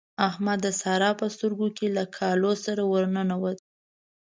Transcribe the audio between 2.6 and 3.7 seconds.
سره ور ننوت.